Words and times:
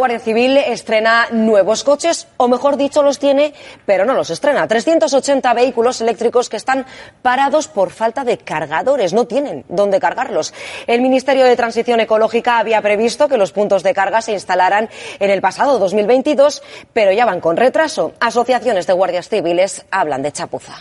Guardia 0.00 0.18
Civil 0.18 0.56
estrena 0.56 1.28
nuevos 1.30 1.84
coches, 1.84 2.26
o 2.38 2.48
mejor 2.48 2.78
dicho, 2.78 3.02
los 3.02 3.18
tiene, 3.18 3.52
pero 3.84 4.06
no 4.06 4.14
los 4.14 4.30
estrena. 4.30 4.66
380 4.66 5.52
vehículos 5.52 6.00
eléctricos 6.00 6.48
que 6.48 6.56
están 6.56 6.86
parados 7.20 7.68
por 7.68 7.90
falta 7.90 8.24
de 8.24 8.38
cargadores, 8.38 9.12
no 9.12 9.26
tienen 9.26 9.66
dónde 9.68 10.00
cargarlos. 10.00 10.54
El 10.86 11.02
Ministerio 11.02 11.44
de 11.44 11.54
Transición 11.54 12.00
Ecológica 12.00 12.58
había 12.58 12.80
previsto 12.80 13.28
que 13.28 13.36
los 13.36 13.52
puntos 13.52 13.82
de 13.82 13.92
carga 13.92 14.22
se 14.22 14.32
instalaran 14.32 14.88
en 15.18 15.28
el 15.28 15.42
pasado 15.42 15.78
2022, 15.78 16.62
pero 16.94 17.12
ya 17.12 17.26
van 17.26 17.42
con 17.42 17.58
retraso. 17.58 18.14
Asociaciones 18.20 18.86
de 18.86 18.94
guardias 18.94 19.28
civiles 19.28 19.84
hablan 19.90 20.22
de 20.22 20.32
chapuza. 20.32 20.78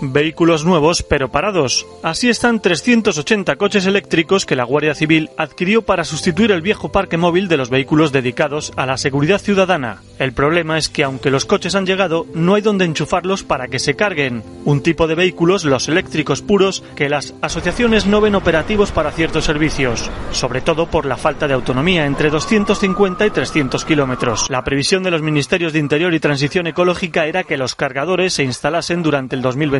Vehículos 0.00 0.64
nuevos 0.64 1.02
pero 1.02 1.30
parados. 1.30 1.86
Así 2.02 2.28
están 2.28 2.60
380 2.60 3.56
coches 3.56 3.86
eléctricos 3.86 4.46
que 4.46 4.54
la 4.54 4.64
Guardia 4.64 4.94
Civil 4.94 5.30
adquirió 5.36 5.82
para 5.82 6.04
sustituir 6.04 6.52
el 6.52 6.62
viejo 6.62 6.92
parque 6.92 7.16
móvil 7.16 7.48
de 7.48 7.56
los 7.56 7.70
vehículos 7.70 8.12
dedicados 8.12 8.72
a 8.76 8.86
la 8.86 8.96
seguridad 8.96 9.40
ciudadana. 9.40 10.02
El 10.18 10.32
problema 10.32 10.78
es 10.78 10.88
que 10.88 11.04
aunque 11.04 11.30
los 11.30 11.46
coches 11.46 11.74
han 11.74 11.86
llegado, 11.86 12.26
no 12.34 12.54
hay 12.54 12.62
donde 12.62 12.84
enchufarlos 12.84 13.42
para 13.42 13.68
que 13.68 13.78
se 13.78 13.94
carguen. 13.94 14.42
Un 14.64 14.82
tipo 14.82 15.06
de 15.06 15.14
vehículos, 15.14 15.64
los 15.64 15.88
eléctricos 15.88 16.42
puros, 16.42 16.84
que 16.94 17.08
las 17.08 17.34
asociaciones 17.40 18.06
no 18.06 18.20
ven 18.20 18.34
operativos 18.34 18.92
para 18.92 19.12
ciertos 19.12 19.44
servicios, 19.44 20.10
sobre 20.32 20.60
todo 20.60 20.86
por 20.86 21.06
la 21.06 21.16
falta 21.16 21.48
de 21.48 21.54
autonomía 21.54 22.06
entre 22.06 22.30
250 22.30 23.26
y 23.26 23.30
300 23.30 23.84
kilómetros. 23.84 24.46
La 24.48 24.64
previsión 24.64 25.02
de 25.02 25.10
los 25.10 25.22
Ministerios 25.22 25.72
de 25.72 25.78
Interior 25.78 26.14
y 26.14 26.20
Transición 26.20 26.66
Ecológica 26.66 27.26
era 27.26 27.44
que 27.44 27.56
los 27.56 27.74
cargadores 27.74 28.34
se 28.34 28.44
instalasen 28.44 29.02
durante 29.02 29.34
el 29.34 29.42
2020 29.42 29.77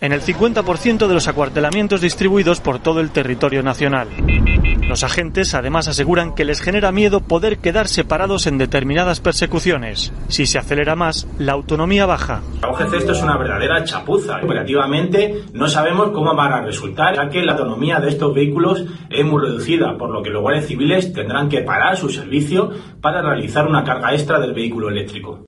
en 0.00 0.12
el 0.12 0.20
50% 0.20 1.06
de 1.06 1.14
los 1.14 1.28
acuartelamientos 1.28 2.00
distribuidos 2.00 2.60
por 2.60 2.80
todo 2.80 3.00
el 3.00 3.10
territorio 3.10 3.62
nacional. 3.62 4.08
Los 4.88 5.04
agentes 5.04 5.54
además 5.54 5.86
aseguran 5.86 6.34
que 6.34 6.44
les 6.44 6.60
genera 6.60 6.90
miedo 6.90 7.20
poder 7.20 7.58
quedar 7.58 7.86
separados 7.86 8.46
en 8.48 8.58
determinadas 8.58 9.20
persecuciones. 9.20 10.12
Si 10.28 10.46
se 10.46 10.58
acelera 10.58 10.96
más, 10.96 11.28
la 11.38 11.52
autonomía 11.52 12.04
baja. 12.06 12.40
UGC 12.68 12.94
esto 12.94 13.12
es 13.12 13.22
una 13.22 13.36
verdadera 13.36 13.84
chapuza. 13.84 14.40
Operativamente 14.42 15.42
no 15.52 15.68
sabemos 15.68 16.10
cómo 16.10 16.34
van 16.34 16.52
a 16.52 16.62
resultar, 16.62 17.14
ya 17.14 17.28
que 17.28 17.42
la 17.42 17.52
autonomía 17.52 18.00
de 18.00 18.08
estos 18.08 18.34
vehículos 18.34 18.84
es 19.08 19.24
muy 19.24 19.42
reducida, 19.42 19.96
por 19.96 20.10
lo 20.10 20.22
que 20.22 20.30
los 20.30 20.42
guardias 20.42 20.66
civiles 20.66 21.12
tendrán 21.12 21.48
que 21.48 21.60
parar 21.60 21.96
su 21.96 22.08
servicio 22.08 22.70
para 23.00 23.22
realizar 23.22 23.66
una 23.66 23.84
carga 23.84 24.14
extra 24.14 24.40
del 24.40 24.54
vehículo 24.54 24.88
eléctrico. 24.88 25.46